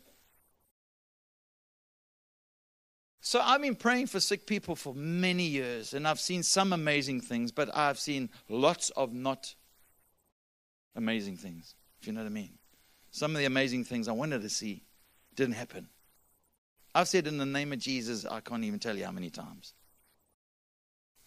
[3.21, 7.21] So I've been praying for sick people for many years, and I've seen some amazing
[7.21, 9.55] things, but I've seen lots of not
[10.97, 12.53] amazing things, if you know what I mean.
[13.11, 14.83] Some of the amazing things I wanted to see
[15.35, 15.89] didn't happen.
[16.95, 19.75] I've said in the name of Jesus, I can't even tell you how many times.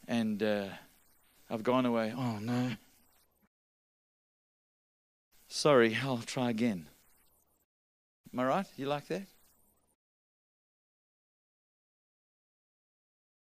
[0.07, 0.65] And uh,
[1.51, 2.71] I've gone away, oh no.
[5.49, 6.87] Sorry, I'll try again.
[8.31, 8.65] Am I right?
[8.77, 9.23] You like that?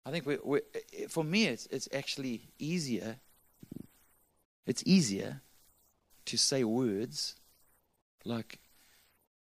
[0.06, 0.60] I think we, we,
[1.10, 3.16] for me, it's, it's actually easier.
[4.66, 5.42] It's easier
[6.24, 7.36] to say words
[8.24, 8.58] like,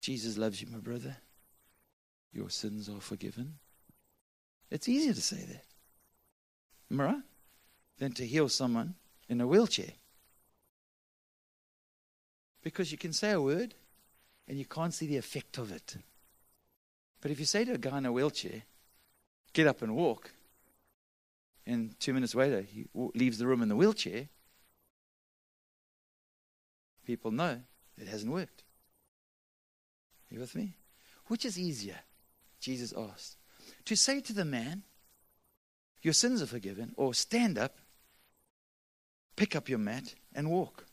[0.01, 1.17] Jesus loves you, my brother.
[2.34, 3.60] Your sins are forgiven.
[4.71, 5.65] It's easier to say that.
[6.91, 7.21] Am I right?
[7.97, 8.95] Than to heal someone
[9.29, 9.91] in a wheelchair.
[12.62, 13.73] Because you can say a word
[14.47, 15.97] and you can't see the effect of it.
[17.21, 18.63] But if you say to a guy in a wheelchair,
[19.53, 20.31] get up and walk,
[21.65, 24.27] and two minutes later he leaves the room in the wheelchair,
[27.05, 27.62] people know
[27.97, 28.63] it hasn't worked.
[30.29, 30.75] Are you with me?
[31.27, 31.99] Which is easier?
[32.60, 33.38] Jesus asked.
[33.86, 34.84] To say to the man,
[36.01, 37.77] Your sins are forgiven, or stand up,
[39.36, 40.86] pick up your mat, and walk.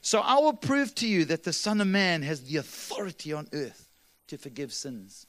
[0.00, 3.48] So I will prove to you that the Son of Man has the authority on
[3.52, 3.88] earth
[4.26, 5.26] to forgive sins.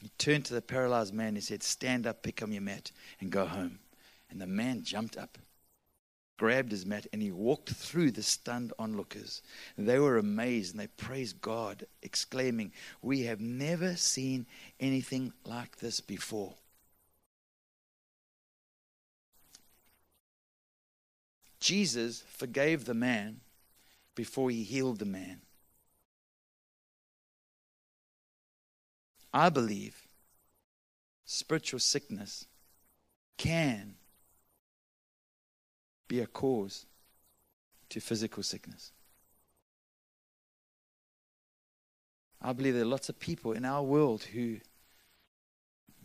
[0.00, 1.34] He turned to the paralyzed man.
[1.34, 3.78] and said, Stand up, pick up your mat, and go home.
[4.30, 5.38] And the man jumped up,
[6.38, 9.42] grabbed his mat, and he walked through the stunned onlookers.
[9.76, 12.72] They were amazed and they praised God, exclaiming,
[13.02, 14.46] We have never seen
[14.80, 16.54] anything like this before.
[21.62, 23.40] Jesus forgave the man
[24.16, 25.40] before he healed the man.
[29.32, 30.08] I believe
[31.24, 32.46] spiritual sickness
[33.38, 33.94] can
[36.08, 36.84] be a cause
[37.90, 38.90] to physical sickness.
[42.42, 44.56] I believe there are lots of people in our world who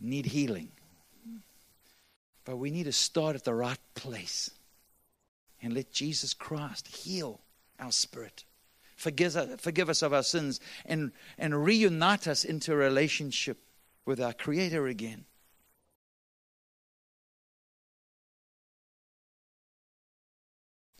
[0.00, 0.70] need healing.
[2.44, 4.52] But we need to start at the right place
[5.62, 7.40] and let Jesus Christ heal
[7.78, 8.44] our spirit
[8.98, 13.58] forgive us, forgive us of our sins, and, and reunite us into a relationship
[14.04, 15.24] with our Creator again.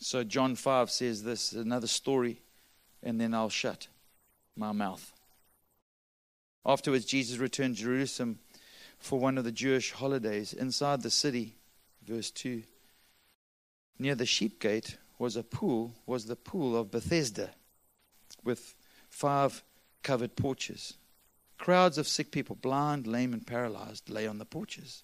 [0.01, 2.41] So, John 5 says this another story,
[3.03, 3.89] and then I'll shut
[4.57, 5.13] my mouth.
[6.65, 8.39] Afterwards, Jesus returned to Jerusalem
[9.01, 10.53] for one of the Jewish holidays.
[10.53, 11.57] Inside the city,
[12.07, 12.63] verse 2,
[13.99, 17.51] near the sheep gate was a pool, was the pool of Bethesda
[18.45, 18.75] with
[19.09, 19.63] five
[20.03, 20.95] covered porches.
[21.59, 25.03] Crowds of sick people, blind, lame, and paralyzed, lay on the porches.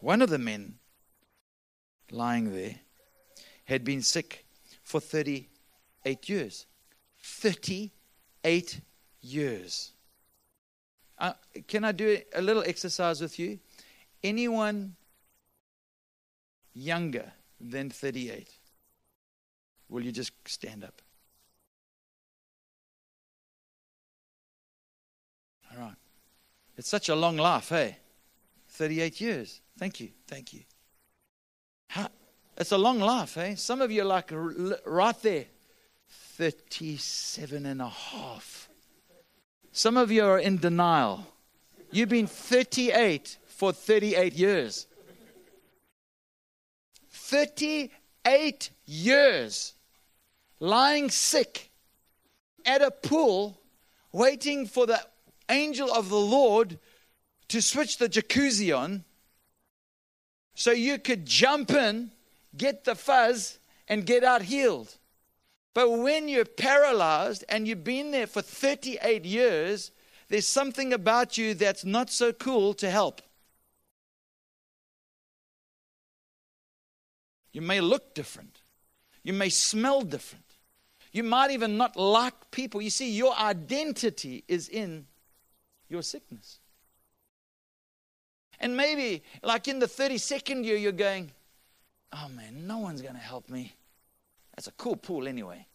[0.00, 0.74] One of the men
[2.10, 2.74] lying there
[3.64, 4.44] had been sick
[4.82, 6.66] for 38 years.
[7.22, 8.80] 38
[9.20, 9.92] years.
[11.18, 11.34] Uh,
[11.68, 13.60] can I do a little exercise with you?
[14.24, 14.96] Anyone
[16.74, 18.48] younger than 38,
[19.88, 21.00] will you just stand up?
[25.70, 25.96] All right.
[26.76, 27.96] It's such a long life, hey?
[28.68, 29.60] 38 years.
[29.78, 30.10] Thank you.
[30.26, 30.60] Thank you.
[31.88, 32.08] How,
[32.56, 33.54] it's a long life, hey?
[33.54, 34.30] Some of you are like
[34.84, 35.46] right there.
[36.08, 38.68] 37 and a half.
[39.72, 41.26] Some of you are in denial.
[41.90, 44.86] You've been 38 for 38 years.
[47.32, 49.72] 38 years
[50.60, 51.70] lying sick
[52.66, 53.58] at a pool
[54.12, 55.00] waiting for the
[55.48, 56.78] angel of the Lord
[57.48, 59.04] to switch the jacuzzi on
[60.54, 62.10] so you could jump in,
[62.54, 63.58] get the fuzz,
[63.88, 64.98] and get out healed.
[65.72, 69.90] But when you're paralyzed and you've been there for 38 years,
[70.28, 73.22] there's something about you that's not so cool to help.
[77.52, 78.62] You may look different.
[79.22, 80.44] You may smell different.
[81.12, 82.80] You might even not like people.
[82.80, 85.06] You see, your identity is in
[85.88, 86.58] your sickness.
[88.58, 91.30] And maybe, like in the 32nd year, you're going,
[92.12, 93.74] oh man, no one's going to help me.
[94.54, 95.66] That's a cool pool anyway.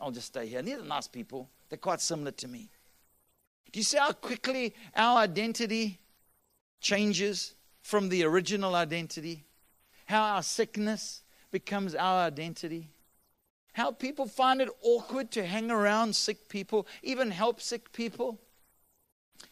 [0.00, 0.58] I'll just stay here.
[0.58, 1.48] And these are nice people.
[1.68, 2.70] They're quite similar to me.
[3.70, 5.98] Do you see how quickly our identity
[6.80, 9.44] changes from the original identity?
[10.06, 12.88] How our sickness becomes our identity?
[13.72, 18.40] How people find it awkward to hang around sick people, even help sick people?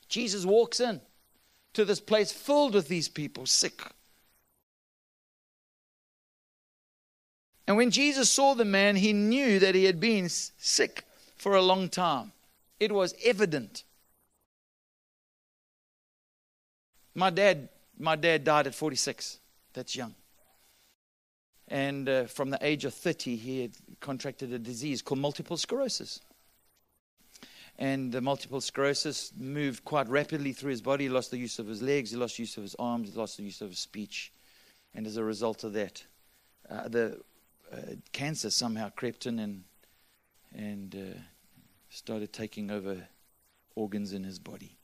[0.09, 1.01] Jesus walks in
[1.75, 3.83] to this place filled with these people, sick.
[7.67, 11.05] And when Jesus saw the man, he knew that he had been sick
[11.37, 12.33] for a long time.
[12.79, 13.85] It was evident.
[17.15, 19.39] My dad, my dad died at 46.
[19.73, 20.15] That's young.
[21.73, 26.21] And uh, from the age of 30, he had contracted a disease called multiple sclerosis.
[27.79, 31.05] And the multiple sclerosis moved quite rapidly through his body.
[31.05, 33.39] He lost the use of his legs, he lost use of his arms, he lost
[33.39, 34.35] the use of his speech.
[34.95, 36.05] And as a result of that,
[36.69, 37.23] uh, the
[37.73, 37.77] uh,
[38.13, 39.65] cancer somehow crept in and,
[40.55, 41.19] and uh,
[41.89, 42.99] started taking over
[43.75, 44.77] organs in his body.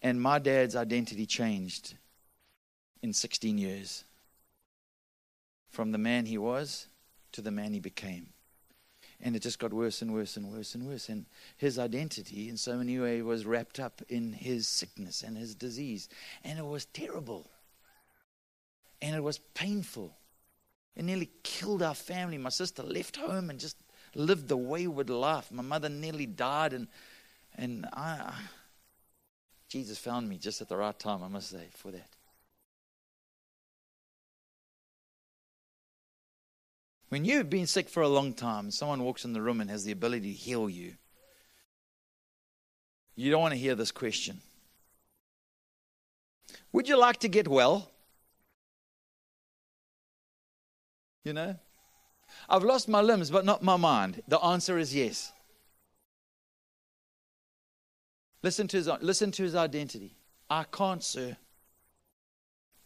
[0.00, 1.96] And my dad's identity changed
[3.02, 4.04] in 16 years
[5.76, 6.86] from the man he was
[7.32, 8.28] to the man he became.
[9.20, 11.10] And it just got worse and worse and worse and worse.
[11.10, 11.26] And
[11.58, 16.08] his identity, in so many ways, was wrapped up in his sickness and his disease.
[16.44, 17.50] And it was terrible.
[19.02, 20.16] And it was painful.
[20.96, 22.38] It nearly killed our family.
[22.38, 23.76] My sister left home and just
[24.14, 25.52] lived the wayward life.
[25.52, 26.72] My mother nearly died.
[26.72, 26.88] And,
[27.54, 28.32] and I,
[29.68, 32.15] Jesus found me just at the right time, I must say, for that.
[37.08, 39.84] When you've been sick for a long time, someone walks in the room and has
[39.84, 40.94] the ability to heal you,
[43.14, 44.40] you don't want to hear this question.
[46.72, 47.90] Would you like to get well?
[51.24, 51.56] You know?
[52.48, 54.22] I've lost my limbs, but not my mind.
[54.28, 55.32] The answer is yes.
[58.42, 60.16] Listen to his, listen to his identity.
[60.50, 61.36] I can't, sir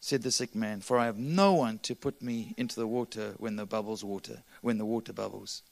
[0.01, 3.35] said the sick man, for I have no one to put me into the water
[3.37, 5.63] when the bubbles water, when the water bubbles.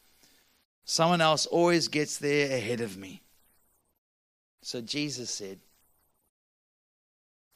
[0.85, 3.23] Someone else always gets there ahead of me.
[4.63, 5.59] So Jesus said,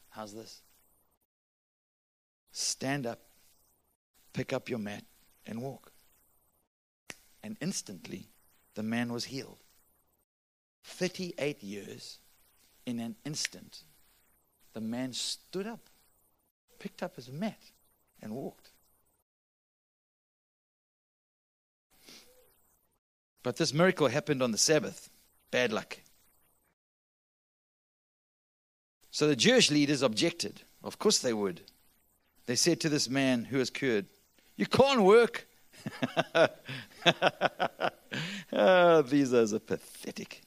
[0.09, 0.61] How's this?
[2.51, 3.19] Stand up,
[4.33, 5.03] pick up your mat,
[5.45, 5.91] and walk.
[7.43, 8.27] And instantly,
[8.75, 9.57] the man was healed.
[10.83, 12.19] 38 years,
[12.85, 13.83] in an instant,
[14.73, 15.89] the man stood up
[16.83, 17.71] picked up his mat
[18.21, 18.71] and walked.
[23.41, 25.09] But this miracle happened on the Sabbath.
[25.49, 25.99] Bad luck.
[29.11, 30.63] So the Jewish leaders objected.
[30.83, 31.61] Of course they would.
[32.47, 34.07] They said to this man who was cured,
[34.57, 35.47] You can't work.
[38.51, 40.41] oh, these are pathetic.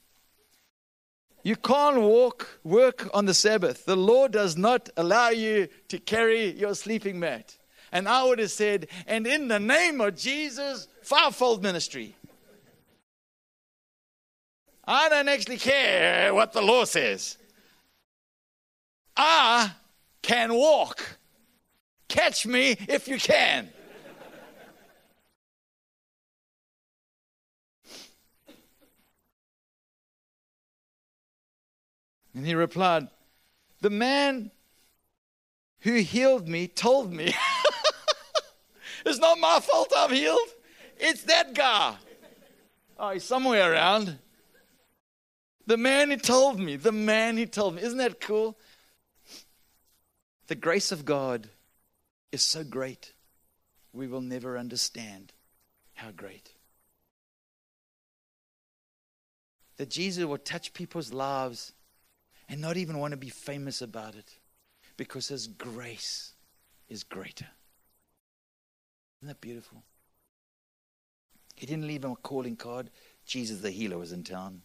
[1.47, 3.85] You can't walk, work on the Sabbath.
[3.85, 7.57] The Lord does not allow you to carry your sleeping mat.
[7.93, 12.17] And I would have said, and in the name of Jesus, fivefold ministry.
[14.85, 17.39] I don't actually care what the law says.
[19.17, 19.71] I
[20.23, 21.17] can walk.
[22.09, 23.69] Catch me if you can.
[32.37, 33.09] And he replied,
[33.81, 34.51] The man
[35.81, 37.35] who healed me told me.
[39.07, 40.49] it's not my fault I'm healed.
[40.99, 41.97] It's that guy.
[42.99, 44.19] Oh, he's somewhere around.
[45.67, 46.77] The man who told me.
[46.77, 47.83] The man who told me.
[47.83, 48.59] Isn't that cool?
[50.49, 51.49] The grace of God
[52.33, 53.15] is so great,
[53.93, 55.33] we will never understand
[55.95, 56.53] how great.
[59.79, 61.73] That Jesus will touch people's lives
[62.49, 64.39] and not even want to be famous about it
[64.97, 66.33] because His grace
[66.89, 67.49] is greater.
[69.21, 69.83] Isn't that beautiful?
[71.57, 72.91] He didn't leave him a calling card.
[73.25, 74.63] Jesus the healer was in town.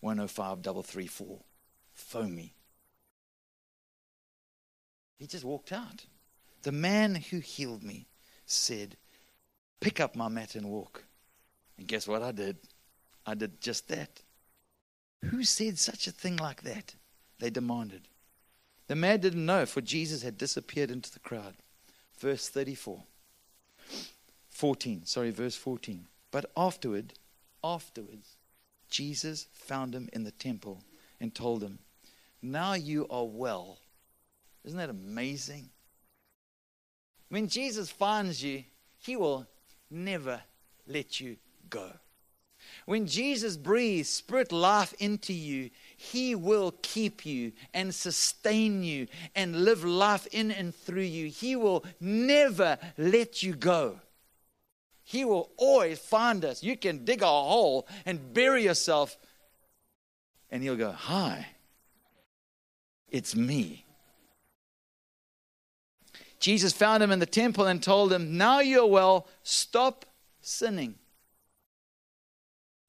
[0.00, 1.38] 105 334.
[1.92, 2.54] Phone me.
[5.18, 6.06] He just walked out.
[6.62, 8.06] The man who healed me
[8.46, 8.96] said,
[9.80, 11.04] Pick up my mat and walk.
[11.76, 12.56] And guess what I did?
[13.26, 14.22] I did just that.
[15.26, 16.94] Who said such a thing like that?
[17.44, 18.08] They demanded.
[18.86, 21.52] The man didn't know, for Jesus had disappeared into the crowd.
[22.18, 23.02] Verse 34.
[24.48, 26.06] 14, sorry, verse 14.
[26.30, 27.12] But afterward,
[27.62, 28.36] afterwards,
[28.88, 30.84] Jesus found him in the temple
[31.20, 31.80] and told him,
[32.40, 33.76] Now you are well.
[34.64, 35.68] Isn't that amazing?
[37.28, 38.64] When Jesus finds you,
[39.00, 39.46] he will
[39.90, 40.40] never
[40.86, 41.36] let you
[41.68, 41.90] go.
[42.86, 45.68] When Jesus breathes spirit life into you,
[46.04, 51.28] he will keep you and sustain you and live life in and through you.
[51.28, 54.00] He will never let you go.
[55.02, 56.62] He will always find us.
[56.62, 59.16] You can dig a hole and bury yourself,
[60.50, 61.46] and He'll go, Hi,
[63.08, 63.84] it's me.
[66.38, 70.04] Jesus found him in the temple and told him, Now you're well, stop
[70.42, 70.96] sinning,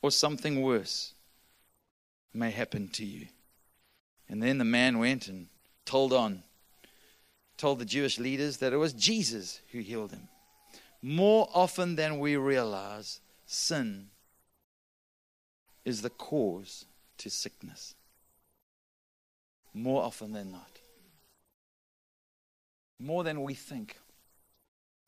[0.01, 1.14] or something worse
[2.35, 3.27] may happen to you.
[4.27, 5.47] And then the man went and
[5.85, 6.43] told on,
[7.57, 10.27] told the Jewish leaders that it was Jesus who healed him.
[11.01, 14.07] More often than we realize, sin
[15.83, 16.85] is the cause
[17.19, 17.93] to sickness.
[19.73, 20.79] More often than not.
[22.99, 23.97] More than we think.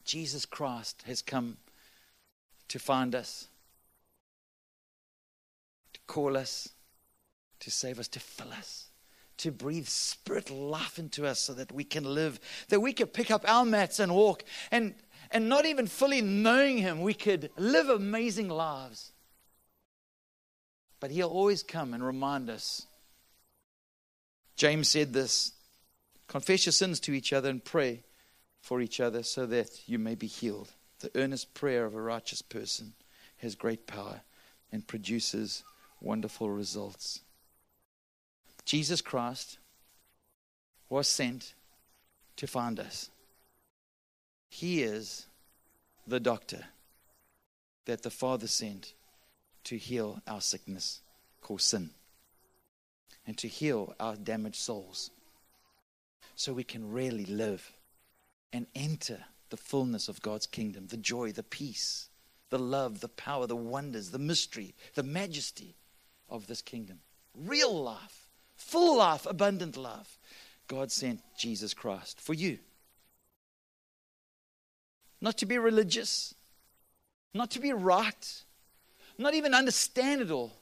[0.05, 1.57] Jesus Christ has come
[2.67, 3.47] to find us,
[5.93, 6.69] to call us,
[7.60, 8.88] to save us, to fill us,
[9.38, 12.39] to breathe spirit life into us so that we can live,
[12.70, 14.43] that we could pick up our mats and walk.
[14.72, 14.95] And,
[15.32, 19.12] and not even fully knowing Him, we could live amazing lives.
[20.99, 22.86] But He'll always come and remind us.
[24.55, 25.53] James said this
[26.28, 28.03] confess your sins to each other and pray
[28.60, 30.74] for each other so that you may be healed.
[30.99, 32.93] The earnest prayer of a righteous person
[33.38, 34.22] has great power
[34.72, 35.64] and produces
[36.01, 37.22] wonderful results.
[38.68, 39.59] Jesus Christ
[40.89, 41.53] was sent
[42.36, 43.09] to find us.
[44.49, 45.26] He is
[46.05, 46.65] the doctor
[47.86, 48.91] that the Father sent
[49.63, 50.99] to heal our sickness
[51.39, 51.91] called sin
[53.26, 55.11] and to heal our damaged souls
[56.36, 57.72] so we can really live
[58.51, 62.09] and enter the fullness of God's kingdom the joy, the peace,
[62.49, 65.78] the love, the power, the wonders, the mystery, the majesty
[66.30, 66.99] of this kingdom.
[67.34, 68.26] Real life
[68.58, 70.18] full life, abundant life.
[70.68, 72.60] God sent Jesus Christ for you.
[75.22, 76.36] Not to be religious,
[77.34, 78.43] not to be right,
[79.18, 80.53] not even understand it all,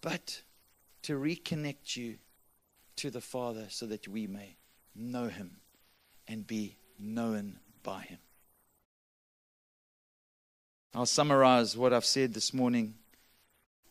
[0.00, 0.42] but
[1.02, 2.16] to reconnect you
[2.96, 4.56] to the Father so that we may
[4.94, 5.56] know Him
[6.28, 8.18] and be known by Him.
[10.94, 12.94] I'll summarize what I've said this morning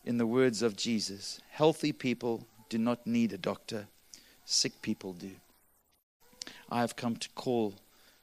[0.04, 3.86] in the words of Jesus Healthy people do not need a doctor,
[4.46, 5.32] sick people do.
[6.70, 7.74] I have come to call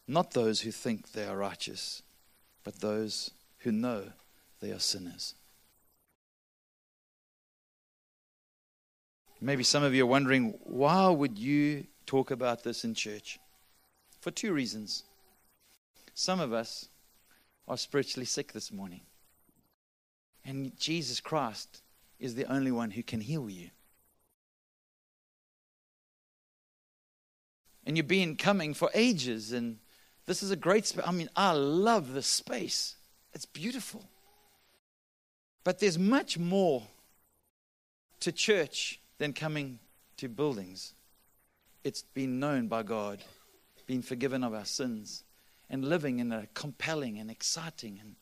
[0.08, 2.02] not those who think they are righteous,
[2.64, 3.30] but those
[3.60, 4.06] who know
[4.60, 5.36] they are sinners.
[9.40, 13.38] Maybe some of you are wondering, why would you talk about this in church?
[14.20, 15.04] For two reasons.
[16.16, 16.90] Some of us
[17.68, 19.02] are spiritually sick this morning.
[20.44, 21.84] And Jesus Christ
[22.20, 23.70] is the only one who can heal you.
[27.90, 29.52] And you've been coming for ages.
[29.52, 29.80] And
[30.28, 31.04] this is a great space.
[31.08, 32.96] I mean, I love this space,
[33.34, 34.06] it's beautiful.
[35.64, 36.84] But there's much more
[38.20, 39.80] to church than coming
[40.18, 40.94] to buildings.
[41.84, 43.24] It's been known by God,
[43.88, 45.24] being forgiven of our sins,
[45.68, 48.18] and living in a compelling and exciting and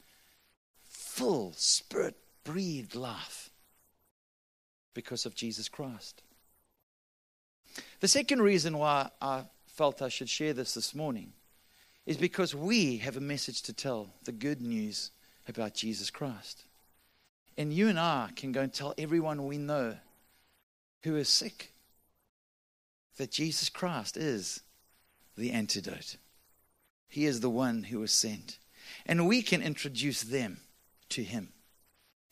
[0.86, 2.16] full, spirit
[2.46, 3.50] breathed life
[4.94, 6.24] because of Jesus Christ.
[8.00, 9.44] The second reason why I
[9.78, 11.34] felt I should share this this morning
[12.08, 15.12] is because we have a message to tell the good news
[15.48, 16.64] about Jesus Christ.
[17.60, 19.96] And you and I can go and tell everyone we know
[21.04, 21.74] who is sick
[23.18, 24.62] that Jesus Christ is
[25.38, 26.18] the antidote.
[27.08, 28.58] He is the one who was sent.
[29.06, 30.58] And we can introduce them
[31.10, 31.50] to Him.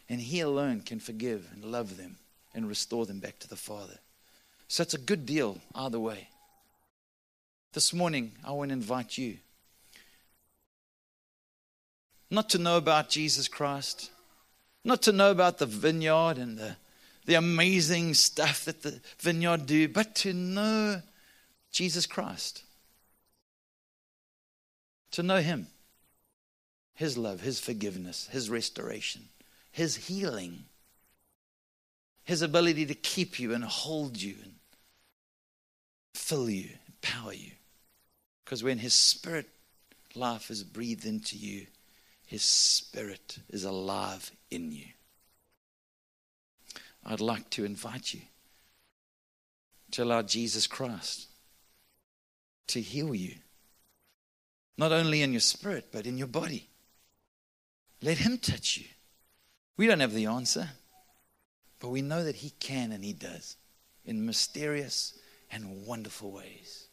[0.10, 2.18] And He alone can forgive and love them
[2.56, 4.00] and restore them back to the Father.
[4.68, 6.30] So it's a good deal either way.
[7.76, 9.36] This morning, I want to invite you
[12.32, 14.12] not to know about Jesus Christ,
[14.86, 16.78] not to know about the vineyard and the,
[17.26, 21.02] the amazing stuff that the vineyard do, but to know
[21.70, 22.64] Jesus Christ.
[25.12, 25.68] To know Him,
[26.94, 29.24] His love, His forgiveness, His restoration,
[29.74, 30.64] His healing,
[32.24, 34.54] His ability to keep you and hold you and
[36.14, 37.52] fill you, empower you.
[38.46, 39.50] Because when His Spirit
[40.14, 41.66] life is breathed into you,
[42.28, 44.86] His Spirit is alive in you.
[47.04, 48.22] I'd like to invite you
[49.91, 51.28] to allow Jesus Christ
[52.68, 53.36] to heal you,
[54.78, 56.68] not only in your spirit, but in your body.
[58.02, 58.86] Let Him touch you.
[59.78, 60.70] We don't have the answer,
[61.80, 63.58] but we know that He can and He does
[64.06, 65.18] in mysterious
[65.52, 66.85] and wonderful ways.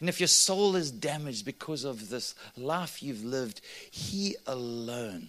[0.00, 5.28] And if your soul is damaged because of this life you've lived, He alone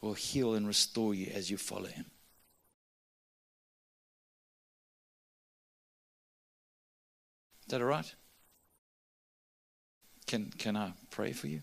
[0.00, 2.04] will heal and restore you as you follow Him.
[7.62, 8.14] Is that all right?
[10.26, 11.62] Can, can I pray for you?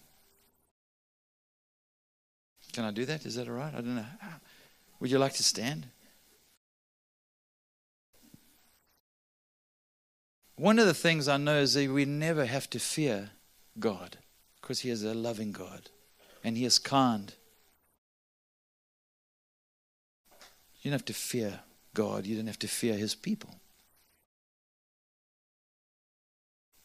[2.73, 3.25] Can I do that?
[3.25, 3.73] Is that all right?
[3.73, 4.05] I don't know.
[4.99, 5.87] Would you like to stand?
[10.61, 13.31] One of the things I know is that we never have to fear
[13.79, 14.19] God
[14.61, 15.89] because He is a loving God
[16.43, 17.33] and He is kind.
[20.83, 21.61] You don't have to fear
[21.95, 23.55] God, you don't have to fear His people.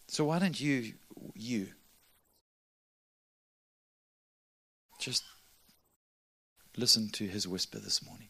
[0.09, 0.95] So why don't you,
[1.35, 1.66] you,
[4.99, 5.22] just
[6.79, 8.29] listen to his whisper this morning.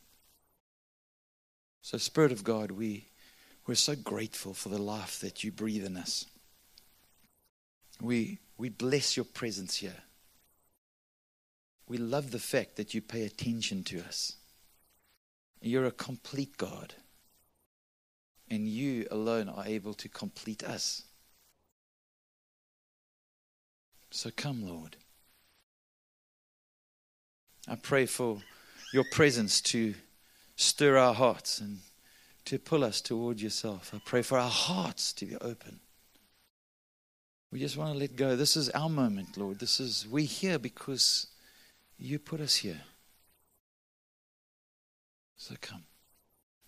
[1.83, 3.11] So, Spirit of God, we,
[3.67, 6.27] we're so grateful for the life that you breathe in us.
[8.01, 10.03] We, we bless your presence here.
[11.89, 14.35] We love the fact that you pay attention to us.
[15.61, 16.95] You're a complete God.
[18.49, 21.03] And you alone are able to complete us.
[24.11, 24.97] So come, Lord.
[27.67, 28.39] I pray for
[28.93, 29.95] your presence to
[30.55, 31.81] stir our hearts and
[32.47, 33.93] to pull us toward yourself.
[33.95, 35.81] I pray for our hearts to be open.
[37.53, 38.37] We just want to let go.
[38.37, 39.59] This is our moment, Lord.
[39.59, 41.27] This is we here because
[41.99, 42.83] you put us here.
[45.37, 45.85] So come.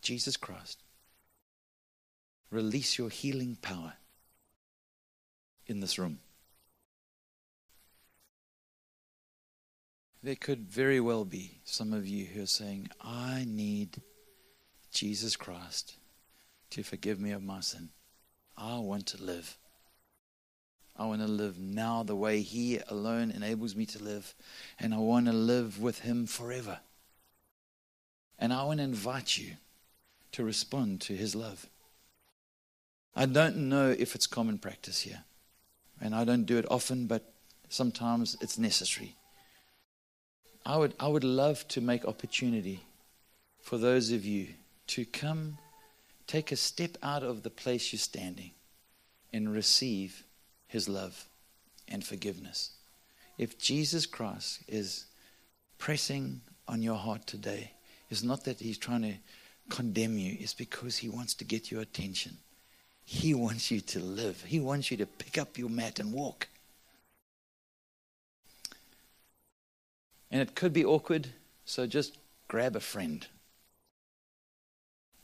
[0.02, 0.82] Jesus Christ.
[2.50, 3.94] Release your healing power
[5.66, 6.20] in this room.
[10.22, 14.00] There could very well be some of you who are saying, I need
[14.98, 15.94] Jesus Christ
[16.70, 17.90] to forgive me of my sin.
[18.56, 19.56] I want to live.
[20.96, 24.34] I want to live now the way He alone enables me to live,
[24.76, 26.80] and I want to live with Him forever.
[28.40, 29.52] And I want to invite you
[30.32, 31.66] to respond to His love.
[33.14, 35.22] I don't know if it's common practice here,
[36.00, 37.22] and I don't do it often, but
[37.68, 39.14] sometimes it's necessary.
[40.66, 42.80] I would, I would love to make opportunity
[43.62, 44.48] for those of you
[44.88, 45.58] to come
[46.26, 48.50] take a step out of the place you're standing
[49.32, 50.24] and receive
[50.66, 51.26] his love
[51.88, 52.72] and forgiveness.
[53.38, 55.06] If Jesus Christ is
[55.78, 57.72] pressing on your heart today,
[58.10, 59.14] it's not that he's trying to
[59.68, 62.36] condemn you, it's because he wants to get your attention.
[63.04, 66.48] He wants you to live, he wants you to pick up your mat and walk.
[70.30, 71.28] And it could be awkward,
[71.64, 72.18] so just
[72.48, 73.26] grab a friend.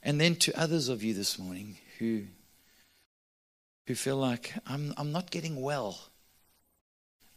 [0.05, 2.25] And then to others of you this morning who
[3.87, 5.99] who feel like I'm I'm not getting well.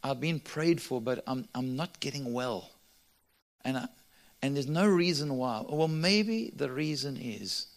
[0.04, 2.72] I've been prayed for, but I'm I'm not getting well.
[3.64, 3.88] And I,
[4.42, 5.64] and there's no reason why.
[5.68, 7.68] Well, maybe the reason is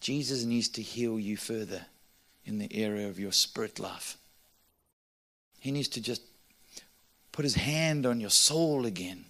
[0.00, 1.86] Jesus needs to heal you further
[2.44, 4.18] in the area of your spirit life.
[5.60, 6.20] He needs to just
[7.32, 9.24] put his hand on your soul again.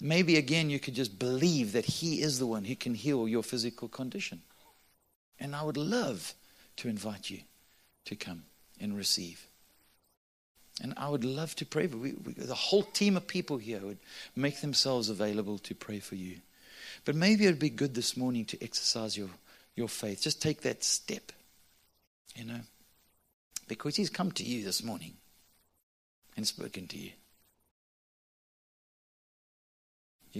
[0.00, 3.42] Maybe again you could just believe that he is the one who can heal your
[3.42, 4.40] physical condition.
[5.38, 6.34] And I would love
[6.76, 7.40] to invite you
[8.06, 8.44] to come
[8.80, 9.46] and receive.
[10.82, 12.16] And I would love to pray for you.
[12.36, 13.98] The whole team of people here would
[14.34, 16.36] make themselves available to pray for you.
[17.04, 19.28] But maybe it would be good this morning to exercise your,
[19.76, 20.22] your faith.
[20.22, 21.32] Just take that step,
[22.34, 22.60] you know,
[23.68, 25.14] because He's come to you this morning
[26.36, 27.10] and spoken to you.